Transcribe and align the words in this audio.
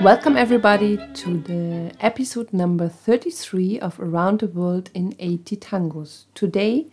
Welcome, 0.00 0.38
everybody, 0.38 0.96
to 0.96 1.36
the 1.40 1.92
episode 2.00 2.54
number 2.54 2.88
33 2.88 3.80
of 3.80 4.00
Around 4.00 4.40
the 4.40 4.46
World 4.46 4.88
in 4.94 5.14
80 5.18 5.56
Tangos. 5.56 6.24
Today 6.34 6.86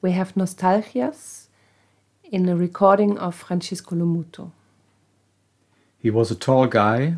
we 0.00 0.12
have 0.12 0.36
Nostalgias 0.36 1.48
in 2.22 2.48
a 2.48 2.54
recording 2.54 3.18
of 3.18 3.34
Francisco 3.34 3.96
Lomuto. 3.96 4.52
He 5.98 6.10
was 6.10 6.30
a 6.30 6.36
tall 6.36 6.68
guy, 6.68 7.16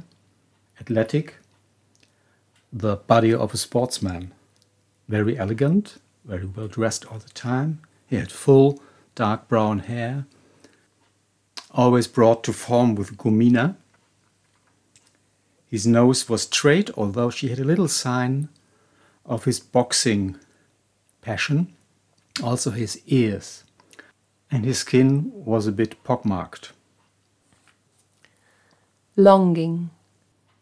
athletic, 0.80 1.34
the 2.72 2.96
body 2.96 3.34
of 3.34 3.52
a 3.52 3.58
sportsman, 3.58 4.32
very 5.06 5.36
elegant, 5.36 5.98
very 6.24 6.46
well 6.46 6.66
dressed 6.66 7.04
all 7.12 7.18
the 7.18 7.28
time. 7.28 7.80
He 8.06 8.16
had 8.16 8.32
full 8.32 8.82
dark 9.14 9.48
brown 9.48 9.80
hair, 9.80 10.24
always 11.72 12.06
brought 12.06 12.42
to 12.44 12.54
form 12.54 12.94
with 12.94 13.18
gomina 13.18 13.76
his 15.76 15.86
nose 15.86 16.26
was 16.26 16.44
straight, 16.44 16.88
although 16.96 17.28
she 17.28 17.48
had 17.48 17.58
a 17.58 17.70
little 17.70 17.86
sign 17.86 18.48
of 19.26 19.44
his 19.44 19.60
boxing 19.60 20.34
passion. 21.20 21.70
Also 22.42 22.70
his 22.70 22.98
ears. 23.08 23.62
And 24.50 24.64
his 24.64 24.78
skin 24.78 25.30
was 25.34 25.66
a 25.66 25.78
bit 25.80 26.02
pockmarked. 26.02 26.72
Longing 29.16 29.90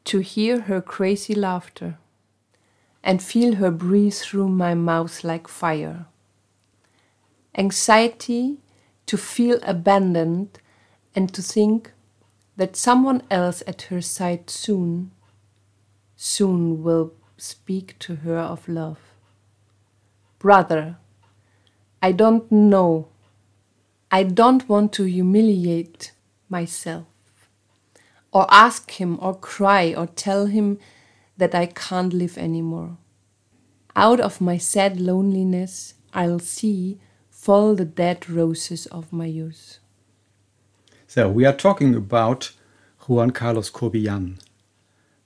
to 0.06 0.18
hear 0.18 0.62
her 0.62 0.80
crazy 0.80 1.36
laughter 1.36 1.96
and 3.04 3.22
feel 3.22 3.54
her 3.54 3.70
breathe 3.70 4.14
through 4.14 4.48
my 4.48 4.74
mouth 4.74 5.22
like 5.22 5.46
fire. 5.46 6.06
Anxiety 7.56 8.58
to 9.06 9.16
feel 9.16 9.60
abandoned 9.62 10.58
and 11.14 11.32
to 11.34 11.40
think 11.40 11.92
that 12.56 12.76
someone 12.76 13.22
else 13.30 13.62
at 13.66 13.82
her 13.82 14.00
side 14.00 14.48
soon, 14.48 15.10
soon 16.16 16.82
will 16.82 17.12
speak 17.36 17.98
to 17.98 18.16
her 18.16 18.38
of 18.38 18.68
love. 18.68 18.98
Brother, 20.38 20.96
I 22.02 22.12
don't 22.12 22.50
know. 22.52 23.08
I 24.10 24.22
don't 24.22 24.68
want 24.68 24.92
to 24.94 25.04
humiliate 25.04 26.12
myself, 26.48 27.06
or 28.30 28.46
ask 28.50 28.90
him, 28.92 29.18
or 29.20 29.34
cry, 29.34 29.94
or 29.94 30.06
tell 30.06 30.46
him 30.46 30.78
that 31.36 31.54
I 31.54 31.66
can't 31.66 32.12
live 32.12 32.38
anymore. 32.38 32.98
Out 33.96 34.20
of 34.20 34.40
my 34.40 34.58
sad 34.58 35.00
loneliness, 35.00 35.94
I'll 36.12 36.38
see 36.38 37.00
fall 37.30 37.74
the 37.74 37.84
dead 37.84 38.28
roses 38.30 38.86
of 38.86 39.12
my 39.12 39.26
youth. 39.26 39.78
So 41.14 41.30
we 41.30 41.44
are 41.44 41.52
talking 41.52 41.94
about 41.94 42.50
Juan 43.06 43.30
Carlos 43.30 43.70
Cobián. 43.70 44.40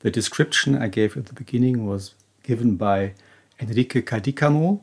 The 0.00 0.10
description 0.10 0.76
I 0.76 0.88
gave 0.88 1.16
at 1.16 1.24
the 1.24 1.32
beginning 1.32 1.86
was 1.86 2.14
given 2.42 2.76
by 2.76 3.14
Enrique 3.58 4.02
Cadícamo, 4.02 4.82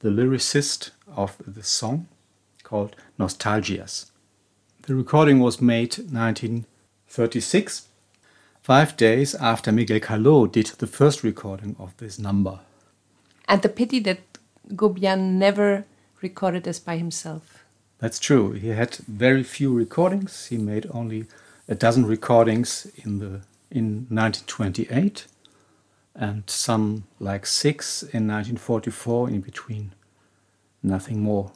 the 0.00 0.10
lyricist 0.10 0.90
of 1.16 1.38
the 1.46 1.62
song 1.62 2.08
called 2.62 2.94
Nostalgias. 3.18 4.10
The 4.82 4.94
recording 4.94 5.40
was 5.40 5.62
made 5.62 5.96
1936, 5.96 7.88
five 8.60 8.98
days 8.98 9.34
after 9.36 9.72
Miguel 9.72 10.00
Caló 10.00 10.52
did 10.52 10.66
the 10.76 10.86
first 10.86 11.22
recording 11.24 11.74
of 11.78 11.96
this 11.96 12.18
number. 12.18 12.60
And 13.48 13.62
the 13.62 13.70
pity 13.70 13.98
that 14.00 14.20
Cobián 14.74 15.38
never 15.38 15.86
recorded 16.20 16.64
this 16.64 16.80
by 16.80 16.98
himself. 16.98 17.63
That's 17.98 18.18
true. 18.18 18.52
He 18.52 18.68
had 18.68 18.96
very 18.96 19.42
few 19.42 19.72
recordings. 19.72 20.46
He 20.46 20.58
made 20.58 20.86
only 20.90 21.26
a 21.68 21.74
dozen 21.74 22.06
recordings 22.06 22.86
in 23.04 23.18
the 23.18 23.40
in 23.70 24.06
1928 24.08 25.26
and 26.14 26.44
some 26.46 27.04
like 27.18 27.44
six 27.44 28.02
in 28.02 28.28
1944 28.28 29.30
in 29.30 29.40
between. 29.40 29.92
Nothing 30.82 31.20
more. 31.20 31.50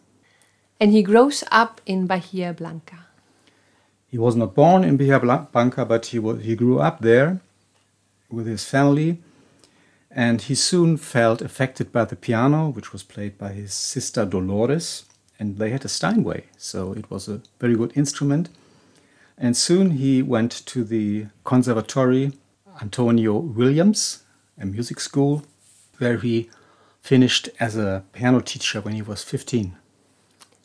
And 0.81 0.93
he 0.93 1.03
grows 1.03 1.45
up 1.53 1.81
in 1.87 2.07
Bahia 2.07 2.53
Blanca. 2.53 3.07
He 4.09 4.19
was 4.19 4.35
not 4.35 4.55
born 4.55 4.85
in 4.85 4.97
Bahia 4.97 5.21
Blanca, 5.21 5.85
but 5.85 6.07
he 6.07 6.19
was, 6.19 6.43
he 6.43 6.57
grew 6.57 6.81
up 6.81 7.01
there 7.01 7.41
with 8.31 8.47
his 8.47 8.65
family 8.65 9.19
and 10.11 10.41
he 10.43 10.55
soon 10.55 10.97
felt 10.97 11.43
affected 11.43 11.93
by 11.93 12.05
the 12.05 12.17
piano, 12.17 12.69
which 12.69 12.93
was 12.93 13.03
played 13.03 13.37
by 13.39 13.53
his 13.53 13.75
sister 13.75 14.25
Dolores 14.25 15.05
and 15.39 15.59
they 15.59 15.71
had 15.71 15.85
a 15.85 15.89
Steinway, 15.89 16.45
so 16.57 16.93
it 16.93 17.11
was 17.11 17.29
a 17.29 17.41
very 17.59 17.75
good 17.75 17.97
instrument. 17.97 18.49
And 19.37 19.57
soon 19.57 19.93
he 19.93 20.23
went 20.23 20.51
to 20.67 20.85
the 20.85 21.27
Conservatory 21.45 22.33
Antonio 22.81 23.37
Williams, 23.39 24.25
a 24.61 24.67
music 24.67 25.01
school, 25.01 25.45
where 25.99 26.17
he 26.17 26.51
finished 27.01 27.49
as 27.61 27.77
a 27.77 28.05
piano 28.13 28.41
teacher 28.41 28.81
when 28.81 28.95
he 28.95 29.03
was 29.03 29.23
15. 29.23 29.77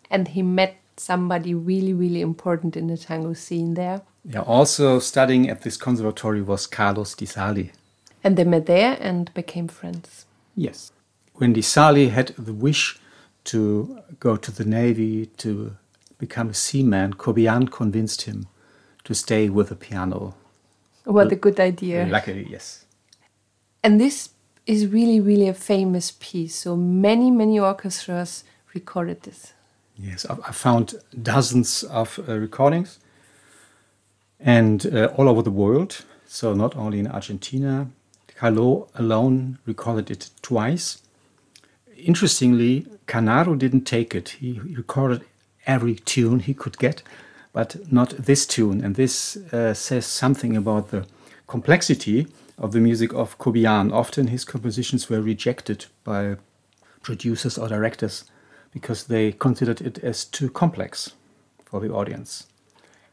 And 0.09 0.27
he 0.29 0.41
met 0.41 0.77
somebody 0.97 1.53
really, 1.53 1.93
really 1.93 2.21
important 2.21 2.75
in 2.75 2.87
the 2.87 2.97
tango 2.97 3.33
scene 3.33 3.75
there. 3.75 4.01
Yeah, 4.25 4.41
also 4.41 4.99
studying 4.99 5.49
at 5.49 5.61
this 5.61 5.77
conservatory 5.77 6.41
was 6.41 6.67
Carlos 6.67 7.15
Di 7.15 7.25
Sarli. 7.25 7.71
And 8.23 8.37
they 8.37 8.43
met 8.43 8.65
there 8.67 8.97
and 8.99 9.33
became 9.33 9.67
friends. 9.67 10.25
Yes. 10.55 10.91
When 11.35 11.53
Di 11.53 11.61
Sarli 11.61 12.09
had 12.09 12.33
the 12.37 12.53
wish 12.53 12.99
to 13.45 13.99
go 14.19 14.37
to 14.37 14.51
the 14.51 14.65
Navy, 14.65 15.25
to 15.37 15.75
become 16.17 16.49
a 16.49 16.53
seaman, 16.53 17.13
Cobián 17.15 17.71
convinced 17.71 18.23
him 18.23 18.47
to 19.03 19.13
stay 19.13 19.49
with 19.49 19.69
the 19.69 19.75
piano. 19.75 20.35
What 21.05 21.31
a 21.31 21.35
good 21.35 21.59
idea. 21.59 22.05
Luckily, 22.05 22.47
yes. 22.49 22.85
And 23.83 23.99
this 23.99 24.29
is 24.65 24.87
really, 24.87 25.19
really 25.19 25.49
a 25.49 25.53
famous 25.53 26.11
piece. 26.11 26.55
So 26.55 26.77
many, 26.77 27.29
many 27.29 27.59
orchestras 27.59 28.45
recorded 28.73 29.23
this. 29.23 29.53
Yes, 29.97 30.25
I 30.25 30.51
found 30.51 30.95
dozens 31.21 31.83
of 31.83 32.19
uh, 32.27 32.39
recordings 32.39 32.99
and 34.39 34.85
uh, 34.85 35.11
all 35.17 35.27
over 35.27 35.41
the 35.41 35.51
world. 35.51 36.05
So 36.25 36.53
not 36.53 36.75
only 36.75 36.99
in 36.99 37.07
Argentina. 37.07 37.87
Caló 38.39 38.89
alone 38.95 39.59
recorded 39.65 40.09
it 40.09 40.29
twice 40.41 41.01
interestingly, 42.05 42.85
Canaro 43.07 43.57
didn't 43.57 43.85
take 43.85 44.15
it. 44.15 44.29
He 44.29 44.59
recorded 44.59 45.21
every 45.65 45.95
tune 45.95 46.39
he 46.39 46.53
could 46.53 46.77
get, 46.77 47.03
but 47.51 47.91
not 47.91 48.09
this 48.11 48.45
tune. 48.45 48.83
And 48.83 48.95
this 48.95 49.37
uh, 49.51 49.73
says 49.73 50.05
something 50.05 50.55
about 50.55 50.89
the 50.91 51.05
complexity 51.47 52.27
of 52.57 52.71
the 52.71 52.79
music 52.79 53.13
of 53.13 53.37
Cobián. 53.37 53.91
Often 53.91 54.27
his 54.27 54.45
compositions 54.45 55.09
were 55.09 55.21
rejected 55.21 55.85
by 56.03 56.37
producers 57.01 57.57
or 57.57 57.67
directors 57.67 58.25
because 58.71 59.05
they 59.05 59.31
considered 59.31 59.81
it 59.81 59.99
as 59.99 60.25
too 60.25 60.49
complex 60.49 61.13
for 61.65 61.79
the 61.79 61.93
audience. 61.93 62.47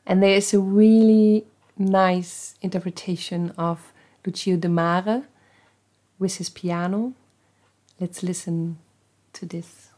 And 0.06 0.22
there 0.22 0.36
is 0.36 0.54
a 0.54 0.60
really 0.60 1.44
nice 1.76 2.54
interpretation 2.62 3.52
of 3.56 3.92
Lucio 4.24 4.56
Demare 4.56 5.24
with 6.18 6.36
his 6.36 6.50
piano 6.50 7.14
Let's 8.00 8.22
listen 8.22 8.78
to 9.34 9.44
this. 9.44 9.89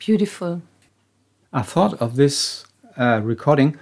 Beautiful. 0.00 0.62
I 1.52 1.60
thought 1.60 2.00
of 2.00 2.16
this 2.16 2.64
uh, 2.96 3.20
recording 3.22 3.76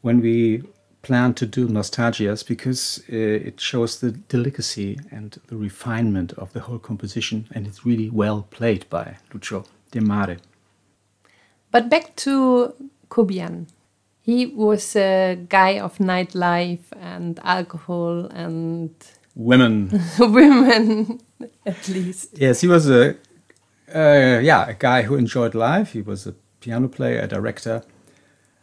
when 0.00 0.20
we 0.20 0.62
planned 1.02 1.36
to 1.38 1.46
do 1.46 1.66
Nostalgias 1.66 2.46
because 2.46 3.02
uh, 3.12 3.16
it 3.16 3.60
shows 3.60 3.98
the 3.98 4.12
delicacy 4.12 4.96
and 5.10 5.40
the 5.48 5.56
refinement 5.56 6.32
of 6.34 6.52
the 6.52 6.60
whole 6.60 6.78
composition, 6.78 7.48
and 7.50 7.66
it's 7.66 7.84
really 7.84 8.08
well 8.08 8.46
played 8.50 8.88
by 8.90 9.16
Lucio 9.34 9.64
Demare. 9.90 10.38
But 11.72 11.90
back 11.90 12.14
to 12.16 12.72
Cobián. 13.10 13.66
He 14.20 14.46
was 14.46 14.94
a 14.94 15.36
guy 15.48 15.80
of 15.80 15.98
nightlife 15.98 16.92
and 17.00 17.40
alcohol 17.42 18.26
and 18.26 18.90
women. 19.34 20.00
women, 20.20 21.20
at 21.64 21.88
least. 21.88 22.38
Yes, 22.38 22.60
he 22.60 22.68
was 22.68 22.88
a 22.88 23.16
uh, 23.94 24.40
yeah, 24.42 24.68
a 24.68 24.74
guy 24.74 25.02
who 25.02 25.16
enjoyed 25.16 25.54
life. 25.54 25.92
He 25.92 26.02
was 26.02 26.26
a 26.26 26.34
piano 26.60 26.88
player, 26.88 27.20
a 27.20 27.26
director, 27.26 27.82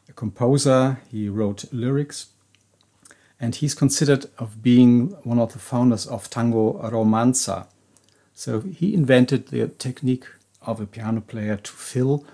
a 0.09 0.13
composer. 0.13 0.99
He 1.09 1.29
wrote 1.29 1.65
lyrics, 1.71 2.27
and 3.39 3.55
he's 3.55 3.73
considered 3.73 4.25
of 4.37 4.61
being 4.61 5.09
one 5.23 5.39
of 5.39 5.53
the 5.53 5.59
founders 5.59 6.05
of 6.05 6.29
tango 6.29 6.73
romanza. 6.89 7.67
So 8.33 8.61
he 8.61 8.93
invented 8.93 9.47
the 9.47 9.67
technique 9.67 10.25
of 10.61 10.79
a 10.79 10.85
piano 10.85 11.21
player 11.21 11.57
to 11.57 11.71
fill 11.71 12.25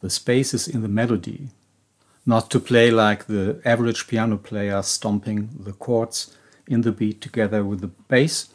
the 0.00 0.10
spaces 0.10 0.66
in 0.68 0.82
the 0.82 0.88
melody, 0.88 1.48
not 2.26 2.50
to 2.50 2.60
play 2.60 2.90
like 2.90 3.26
the 3.26 3.60
average 3.64 4.06
piano 4.06 4.36
player 4.36 4.82
stomping 4.82 5.50
the 5.58 5.72
chords 5.72 6.36
in 6.66 6.80
the 6.82 6.92
beat 6.92 7.20
together 7.20 7.64
with 7.64 7.80
the 7.80 7.90
bass. 8.08 8.48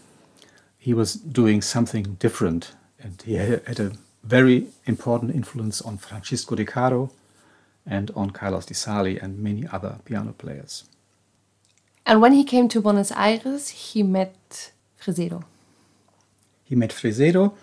He 0.77 0.94
was 0.94 1.13
doing 1.13 1.62
something 1.62 2.15
different, 2.19 2.71
and 3.01 3.21
he 3.21 3.35
had 3.35 3.79
a 3.79 3.91
very 4.23 4.67
important 4.85 5.33
influence 5.33 5.81
on 5.81 5.97
Francisco 5.97 6.55
de 6.55 6.65
Caro 6.65 7.11
and 7.85 8.11
on 8.15 8.29
Carlos 8.31 8.65
Di 8.65 8.73
Sarli 8.73 9.21
and 9.21 9.39
many 9.39 9.65
other 9.71 9.99
piano 10.05 10.33
players. 10.33 10.83
And 12.05 12.21
when 12.21 12.33
he 12.33 12.43
came 12.43 12.67
to 12.69 12.81
Buenos 12.81 13.11
Aires, 13.11 13.69
he 13.69 14.03
met 14.03 14.71
Fresedo. 14.99 15.43
He 16.63 16.75
met 16.75 16.91
Fresedo 16.91 17.53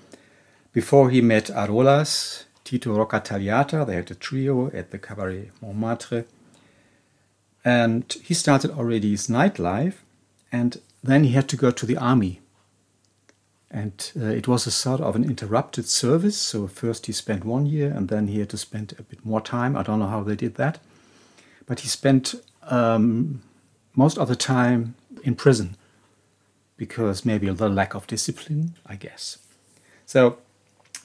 before 0.72 1.10
he 1.10 1.20
met 1.20 1.50
Arolas, 1.50 2.44
Tito 2.64 2.96
Roccatagliata. 2.96 3.86
They 3.86 3.96
had 3.96 4.10
a 4.10 4.14
trio 4.14 4.68
at 4.72 4.90
the 4.90 4.98
Cabaret 4.98 5.50
Montmartre. 5.60 6.24
And 7.64 8.04
he 8.22 8.34
started 8.34 8.70
already 8.70 9.10
his 9.10 9.26
nightlife, 9.26 10.04
and 10.52 10.80
then 11.02 11.24
he 11.24 11.32
had 11.32 11.48
to 11.48 11.56
go 11.56 11.70
to 11.72 11.86
the 11.86 11.96
army. 11.96 12.40
And 13.70 14.12
uh, 14.18 14.26
it 14.26 14.46
was 14.46 14.66
a 14.66 14.70
sort 14.70 15.00
of 15.00 15.16
an 15.16 15.24
interrupted 15.24 15.88
service. 15.88 16.36
So 16.36 16.66
first 16.66 17.06
he 17.06 17.12
spent 17.12 17.44
one 17.44 17.66
year, 17.66 17.92
and 17.92 18.08
then 18.08 18.28
he 18.28 18.38
had 18.38 18.50
to 18.50 18.58
spend 18.58 18.94
a 18.98 19.02
bit 19.02 19.24
more 19.24 19.40
time. 19.40 19.76
I 19.76 19.82
don't 19.82 19.98
know 19.98 20.06
how 20.06 20.22
they 20.22 20.36
did 20.36 20.54
that, 20.54 20.78
but 21.66 21.80
he 21.80 21.88
spent 21.88 22.34
um, 22.62 23.42
most 23.94 24.18
of 24.18 24.28
the 24.28 24.36
time 24.36 24.94
in 25.24 25.34
prison 25.34 25.76
because 26.76 27.24
maybe 27.24 27.48
the 27.50 27.68
lack 27.68 27.94
of 27.94 28.06
discipline, 28.06 28.74
I 28.86 28.96
guess. 28.96 29.38
So 30.04 30.38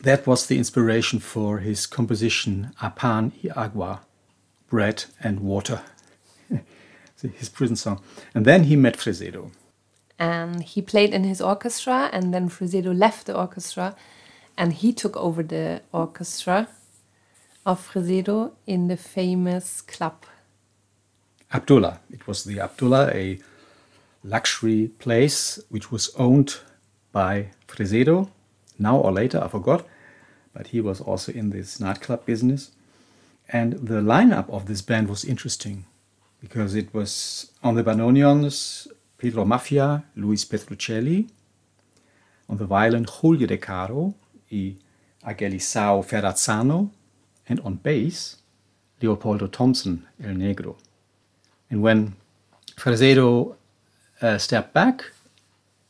that 0.01 0.27
was 0.27 0.47
the 0.47 0.57
inspiration 0.57 1.19
for 1.19 1.59
his 1.59 1.87
composition 1.87 2.71
A 2.81 2.89
Pan 2.89 3.31
y 3.43 3.51
Agua, 3.55 4.01
bread 4.69 5.05
and 5.21 5.39
water, 5.39 5.81
his 7.21 7.49
prison 7.49 7.75
song. 7.75 8.01
And 8.33 8.45
then 8.45 8.65
he 8.65 8.75
met 8.75 8.97
Fresedo. 8.97 9.51
And 10.21 10.62
he 10.62 10.83
played 10.83 11.15
in 11.15 11.23
his 11.23 11.41
orchestra, 11.41 12.07
and 12.13 12.31
then 12.31 12.47
Fresedo 12.47 12.95
left 12.95 13.25
the 13.25 13.35
orchestra, 13.35 13.95
and 14.56 14.71
he 14.71 14.94
took 14.94 15.18
over 15.18 15.41
the 15.41 15.81
orchestra 15.91 16.68
of 17.65 17.79
Fresedo 17.91 18.51
in 18.68 18.88
the 18.88 18.97
famous 18.97 19.81
club. 19.81 20.25
Abdullah. 21.51 22.01
It 22.12 22.27
was 22.27 22.44
the 22.44 22.59
Abdullah, 22.59 23.09
a 23.15 23.39
luxury 24.23 24.91
place 25.00 25.59
which 25.69 25.91
was 25.91 26.13
owned 26.15 26.59
by 27.12 27.47
Fresedo, 27.67 28.29
now 28.77 28.97
or 28.97 29.12
later, 29.12 29.44
I 29.44 29.47
forgot, 29.47 29.88
but 30.53 30.67
he 30.67 30.81
was 30.81 31.01
also 31.01 31.31
in 31.31 31.50
this 31.50 31.79
nightclub 31.79 32.27
business. 32.27 32.69
And 33.50 33.74
the 33.74 34.01
lineup 34.01 34.47
of 34.51 34.67
this 34.67 34.83
band 34.83 35.09
was 35.09 35.25
interesting 35.25 35.85
because 36.39 36.75
it 36.75 36.94
was 36.94 37.51
on 37.63 37.74
the 37.74 37.83
bandoneons 37.83 38.88
Pedro 39.21 39.45
Maffia, 39.45 40.03
Luis 40.15 40.44
Petruccelli, 40.45 41.29
on 42.50 42.57
the 42.57 42.65
violin 42.65 43.06
Julio 43.06 43.45
De 43.45 43.57
Caro 43.59 44.15
y 44.51 44.75
Agesilao 45.23 46.03
Ferrazzano, 46.03 46.89
and 47.47 47.59
on 47.59 47.75
bass 47.75 48.38
Leopoldo 49.00 49.45
Thompson, 49.45 50.07
El 50.23 50.33
Negro. 50.33 50.75
And 51.69 51.83
when 51.83 52.15
Fresedo 52.75 53.57
uh, 54.23 54.39
stepped 54.39 54.73
back, 54.73 55.03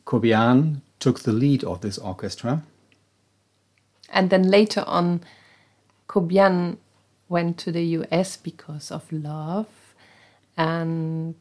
Cobian 0.06 0.82
took 1.00 1.22
the 1.22 1.32
lead 1.32 1.64
of 1.64 1.80
this 1.80 1.98
orchestra. 1.98 2.64
And 4.10 4.30
then 4.30 4.44
later 4.44 4.84
on, 4.86 5.22
Cobian 6.10 6.76
went 7.30 7.58
to 7.60 7.72
the 7.72 7.84
US 7.98 8.36
because 8.36 8.92
of 8.92 9.10
love, 9.10 9.70
and 10.58 11.36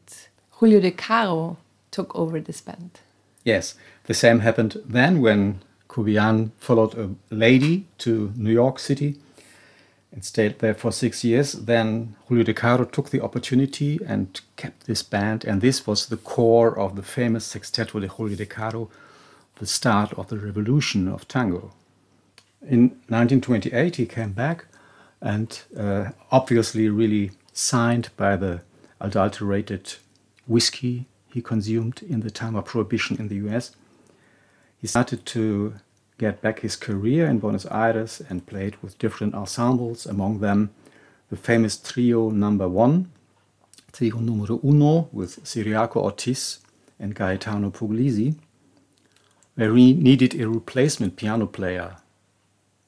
Julio 0.51 0.79
De 0.79 0.91
Caro 0.91 1.57
took 1.91 2.15
over 2.15 2.39
this 2.39 2.61
band. 2.61 2.99
Yes, 3.43 3.75
the 4.05 4.13
same 4.13 4.39
happened 4.39 4.81
then 4.85 5.21
when 5.21 5.61
Cobian 5.87 6.51
followed 6.57 6.97
a 6.97 7.09
lady 7.29 7.85
to 7.99 8.31
New 8.35 8.51
York 8.51 8.79
City 8.79 9.17
and 10.11 10.23
stayed 10.23 10.59
there 10.59 10.73
for 10.73 10.91
six 10.91 11.23
years. 11.23 11.53
Then 11.53 12.15
Julio 12.27 12.43
De 12.43 12.53
Caro 12.53 12.85
took 12.85 13.09
the 13.09 13.21
opportunity 13.21 13.99
and 14.05 14.39
kept 14.55 14.85
this 14.85 15.03
band, 15.03 15.45
and 15.45 15.61
this 15.61 15.87
was 15.87 16.07
the 16.07 16.17
core 16.17 16.77
of 16.77 16.95
the 16.95 17.03
famous 17.03 17.45
Sexteto 17.45 17.99
de 17.99 18.07
Julio 18.07 18.35
De 18.35 18.45
Caro, 18.45 18.89
the 19.59 19.65
start 19.65 20.13
of 20.13 20.27
the 20.27 20.37
revolution 20.37 21.07
of 21.07 21.27
tango. 21.27 21.73
In 22.61 22.89
1928, 23.09 23.95
he 23.95 24.05
came 24.05 24.33
back 24.33 24.65
and 25.21 25.61
uh, 25.77 26.09
obviously 26.31 26.89
really 26.89 27.31
signed 27.53 28.09
by 28.17 28.35
the 28.35 28.61
adulterated 28.99 29.95
whiskey 30.47 31.05
he 31.31 31.41
consumed 31.41 32.01
in 32.03 32.21
the 32.21 32.31
time 32.31 32.55
of 32.55 32.65
prohibition 32.65 33.17
in 33.17 33.27
the 33.27 33.35
US. 33.47 33.75
He 34.77 34.87
started 34.87 35.25
to 35.27 35.75
get 36.17 36.41
back 36.41 36.59
his 36.59 36.75
career 36.75 37.25
in 37.27 37.39
Buenos 37.39 37.65
Aires 37.65 38.21
and 38.29 38.45
played 38.45 38.75
with 38.81 38.99
different 38.99 39.33
ensembles, 39.33 40.05
among 40.05 40.39
them 40.39 40.69
the 41.29 41.37
famous 41.37 41.77
trio 41.77 42.29
number 42.29 42.67
one, 42.67 43.09
trio 43.93 44.17
numero 44.19 44.59
uno 44.63 45.09
with 45.11 45.43
Ciriaco 45.45 45.95
Ortiz 45.95 46.59
and 46.99 47.15
Gaetano 47.15 47.71
Puglisi, 47.71 48.35
where 49.55 49.73
he 49.75 49.93
needed 49.93 50.39
a 50.39 50.49
replacement 50.49 51.15
piano 51.15 51.47
player 51.47 51.95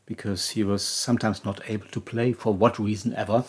because 0.06 0.50
he 0.52 0.64
was 0.64 0.84
sometimes 0.84 1.46
not 1.46 1.62
able 1.70 1.88
to 1.88 2.02
play 2.02 2.34
for 2.34 2.54
what 2.54 2.78
reason 2.78 3.16
ever. 3.16 3.46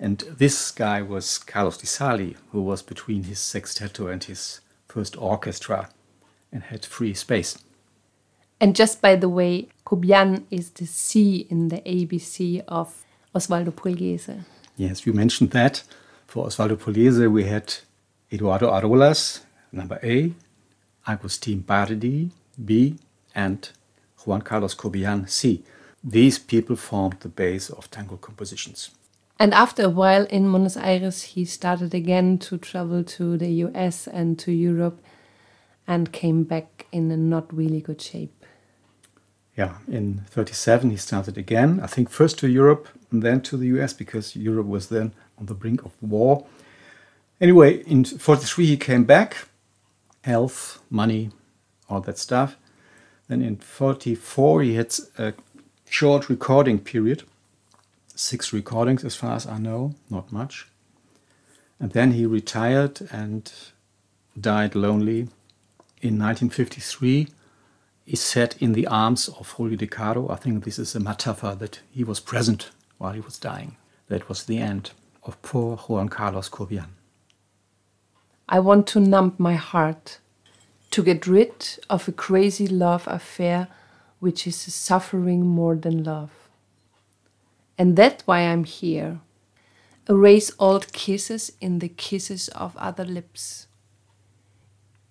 And 0.00 0.18
this 0.38 0.70
guy 0.70 1.02
was 1.02 1.38
Carlos 1.38 1.78
Di 1.78 1.86
Sarli, 1.86 2.36
who 2.52 2.62
was 2.62 2.82
between 2.82 3.24
his 3.24 3.38
sexteto 3.38 4.06
and 4.12 4.22
his 4.22 4.60
first 4.86 5.16
orchestra 5.16 5.88
and 6.52 6.62
had 6.62 6.84
free 6.84 7.14
space. 7.14 7.58
And 8.60 8.74
just 8.74 9.00
by 9.00 9.16
the 9.16 9.28
way, 9.28 9.68
Cobian 9.84 10.44
is 10.50 10.70
the 10.70 10.86
C 10.86 11.46
in 11.50 11.68
the 11.68 11.80
ABC 11.80 12.62
of 12.68 13.04
Osvaldo 13.34 13.72
Pugliese. 13.72 14.44
Yes, 14.76 15.06
you 15.06 15.12
mentioned 15.12 15.50
that. 15.50 15.82
For 16.26 16.46
Osvaldo 16.46 16.76
Pugliese, 16.76 17.30
we 17.30 17.44
had 17.44 17.74
Eduardo 18.32 18.70
Arolas, 18.70 19.40
number 19.72 19.98
A, 20.02 20.32
Agustin 21.06 21.60
Bardi, 21.60 22.30
B, 22.64 22.96
and 23.34 23.70
Juan 24.24 24.42
Carlos 24.42 24.74
Cobian, 24.74 25.28
C. 25.28 25.62
These 26.04 26.38
people 26.38 26.76
formed 26.76 27.20
the 27.20 27.28
base 27.28 27.70
of 27.70 27.90
tango 27.90 28.16
compositions. 28.16 28.90
And 29.38 29.54
after 29.54 29.84
a 29.84 29.90
while 29.90 30.24
in 30.24 30.50
Buenos 30.50 30.76
Aires, 30.76 31.22
he 31.22 31.44
started 31.44 31.94
again 31.94 32.38
to 32.38 32.58
travel 32.58 33.04
to 33.04 33.36
the 33.36 33.50
US 33.66 34.08
and 34.08 34.38
to 34.40 34.50
Europe 34.50 35.00
and 35.86 36.12
came 36.12 36.42
back 36.42 36.86
in 36.90 37.10
a 37.10 37.16
not 37.16 37.54
really 37.54 37.80
good 37.80 38.02
shape. 38.02 38.44
Yeah, 39.56 39.78
in 39.88 40.22
37 40.30 40.90
he 40.90 40.96
started 40.96 41.38
again, 41.38 41.80
I 41.82 41.86
think 41.86 42.10
first 42.10 42.38
to 42.40 42.48
Europe 42.48 42.88
and 43.10 43.22
then 43.22 43.40
to 43.42 43.56
the 43.56 43.66
US 43.78 43.92
because 43.92 44.36
Europe 44.36 44.66
was 44.66 44.88
then 44.88 45.12
on 45.38 45.46
the 45.46 45.54
brink 45.54 45.84
of 45.84 45.92
war. 46.00 46.46
Anyway, 47.40 47.82
in 47.84 48.04
43 48.04 48.66
he 48.66 48.76
came 48.76 49.04
back, 49.04 49.48
health, 50.22 50.80
money, 50.90 51.30
all 51.88 52.00
that 52.02 52.18
stuff. 52.18 52.56
Then 53.28 53.42
in 53.42 53.56
44 53.56 54.62
he 54.62 54.74
had 54.74 54.94
a 55.16 55.32
short 55.88 56.28
recording 56.28 56.78
period, 56.78 57.22
six 58.18 58.52
recordings 58.52 59.04
as 59.04 59.14
far 59.14 59.34
as 59.36 59.46
I 59.46 59.58
know, 59.58 59.94
not 60.10 60.32
much. 60.32 60.66
And 61.78 61.92
then 61.92 62.12
he 62.12 62.26
retired 62.26 63.08
and 63.12 63.50
died 64.38 64.74
lonely. 64.74 65.28
In 66.00 66.18
1953, 66.18 67.28
he 68.04 68.16
sat 68.16 68.60
in 68.60 68.72
the 68.72 68.86
arms 68.86 69.28
of 69.28 69.52
Julio 69.52 69.76
De 69.76 69.86
Caro. 69.86 70.28
I 70.28 70.36
think 70.36 70.64
this 70.64 70.78
is 70.78 70.94
a 70.94 71.00
metaphor 71.00 71.54
that 71.56 71.80
he 71.90 72.02
was 72.02 72.20
present 72.20 72.70
while 72.98 73.12
he 73.12 73.20
was 73.20 73.38
dying. 73.38 73.76
That 74.08 74.28
was 74.28 74.44
the 74.44 74.58
end 74.58 74.90
of 75.22 75.40
poor 75.42 75.76
Juan 75.76 76.08
Carlos 76.08 76.48
Cobian. 76.48 76.90
I 78.48 78.60
want 78.60 78.86
to 78.88 79.00
numb 79.00 79.34
my 79.38 79.54
heart, 79.54 80.18
to 80.90 81.02
get 81.02 81.26
rid 81.26 81.78
of 81.90 82.08
a 82.08 82.12
crazy 82.12 82.66
love 82.66 83.06
affair 83.06 83.68
which 84.20 84.46
is 84.46 84.56
suffering 84.56 85.46
more 85.46 85.76
than 85.76 86.02
love. 86.02 86.47
And 87.78 87.96
that's 87.96 88.26
why 88.26 88.40
I'm 88.40 88.64
here. 88.64 89.20
Erase 90.08 90.50
old 90.58 90.92
kisses 90.92 91.52
in 91.60 91.78
the 91.78 91.88
kisses 91.88 92.48
of 92.48 92.76
other 92.76 93.04
lips. 93.04 93.68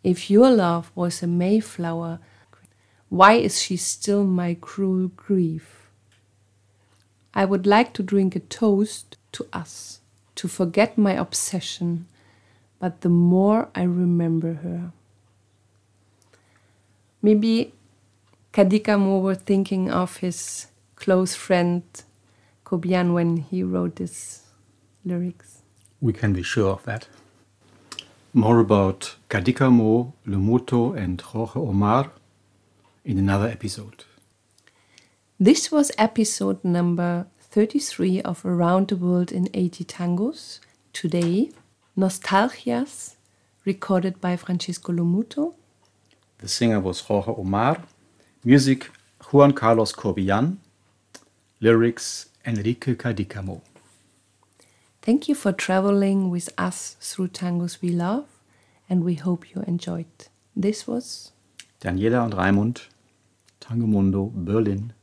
If 0.03 0.29
your 0.29 0.51
love 0.51 0.91
was 0.93 1.23
a 1.23 1.27
Mayflower, 1.27 2.19
why 3.09 3.33
is 3.33 3.61
she 3.61 3.77
still 3.77 4.25
my 4.25 4.57
cruel 4.59 5.07
grief? 5.15 5.89
I 7.33 7.45
would 7.45 7.65
like 7.65 7.93
to 7.93 8.03
drink 8.03 8.35
a 8.35 8.39
toast 8.39 9.17
to 9.33 9.47
us. 9.53 10.01
to 10.37 10.47
forget 10.47 10.97
my 10.97 11.13
obsession, 11.13 12.05
but 12.79 13.01
the 13.01 13.09
more 13.09 13.69
I 13.73 13.83
remember 13.83 14.53
her. 14.61 14.91
Maybe 17.23 17.73
Kadika 18.53 18.93
Cadícamo 18.95 19.21
were 19.21 19.35
thinking 19.35 19.89
of 19.89 20.17
his 20.17 20.67
close 20.95 21.33
friend 21.33 21.81
Cobian 22.67 23.13
when 23.13 23.37
he 23.37 23.63
wrote 23.63 23.95
these 23.95 24.41
lyrics. 25.05 25.61
We 26.01 26.11
can 26.11 26.33
be 26.33 26.43
sure 26.43 26.71
of 26.73 26.83
that. 26.83 27.07
More 28.33 28.59
about 28.59 29.15
Cadícamo, 29.29 30.11
Lomuto, 30.27 30.93
and 30.93 31.21
Jorge 31.21 31.61
Omar 31.61 32.11
in 33.05 33.17
another 33.17 33.47
episode. 33.47 34.03
This 35.39 35.71
was 35.71 35.93
episode 35.97 36.61
number 36.65 37.27
33 37.39 38.21
of 38.23 38.45
Around 38.45 38.89
the 38.89 38.97
World 38.97 39.31
in 39.31 39.47
80 39.53 39.85
Tangos. 39.85 40.59
Today, 40.91 41.51
Nostalgias, 41.97 43.15
recorded 43.63 44.19
by 44.19 44.35
Francisco 44.35 44.91
Lomuto. 44.91 45.53
The 46.39 46.49
singer 46.49 46.81
was 46.81 46.99
Jorge 46.99 47.31
Omar, 47.31 47.81
music 48.43 48.89
Juan 49.31 49.53
Carlos 49.53 49.93
Cobian, 49.93 50.57
lyrics 51.61 52.27
Enrique 52.47 52.95
Cadicamo. 52.95 53.61
Thank 55.01 55.27
you 55.27 55.35
for 55.35 55.51
traveling 55.51 56.29
with 56.29 56.49
us 56.57 56.95
through 56.99 57.27
tangos 57.27 57.81
we 57.81 57.89
love, 57.89 58.25
and 58.89 59.03
we 59.03 59.15
hope 59.15 59.53
you 59.53 59.63
enjoyed. 59.67 60.29
This 60.55 60.87
was 60.87 61.31
Daniela 61.81 62.23
und 62.23 62.33
Raimund, 62.33 62.87
Tango 63.59 63.85
Mundo, 63.85 64.31
Berlin. 64.33 64.93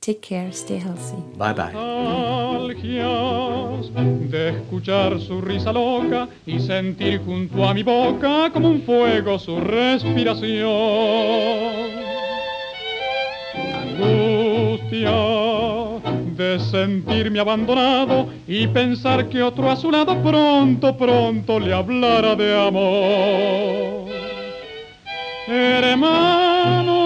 Take 0.00 0.22
care, 0.22 0.52
stay 0.52 0.78
healthy. 0.78 1.22
Bye 1.36 1.52
bye. 1.52 1.98
de 4.30 4.50
escuchar 4.50 5.18
su 5.20 5.40
risa 5.40 5.72
loca 5.72 6.28
y 6.46 6.60
sentir 6.60 7.22
junto 7.24 7.66
a 7.66 7.74
mi 7.74 7.82
boca 7.82 8.50
como 8.52 8.68
un 8.68 8.82
fuego 8.82 9.38
su 9.38 9.58
respiración. 9.58 10.68
Angustia 13.74 15.47
de 16.38 16.58
sentirme 16.60 17.40
abandonado 17.40 18.28
y 18.46 18.68
pensar 18.68 19.28
que 19.28 19.42
otro 19.42 19.68
a 19.68 19.76
su 19.76 19.90
lado 19.90 20.22
pronto, 20.22 20.96
pronto 20.96 21.58
le 21.58 21.74
hablara 21.74 22.36
de 22.36 22.56
amor. 22.56 24.08
Hermano, 25.48 26.98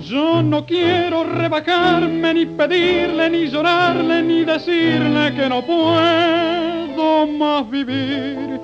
yo 0.00 0.42
no 0.42 0.66
quiero 0.66 1.22
rebajarme, 1.22 2.34
ni 2.34 2.44
pedirle, 2.46 3.30
ni 3.30 3.46
llorarle, 3.46 4.20
ni 4.22 4.44
decirle 4.44 5.32
que 5.36 5.48
no 5.48 5.62
puedo 5.62 7.26
más 7.28 7.70
vivir. 7.70 8.60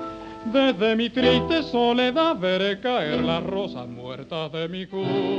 Desde 0.51 0.97
mi 0.97 1.09
triste 1.09 1.63
soledad 1.63 2.35
veré 2.37 2.81
caer 2.81 3.23
las 3.23 3.41
rosas 3.43 3.87
muertas 3.87 4.51
de 4.51 4.67
mi 4.67 4.85
juventud. 4.85 5.29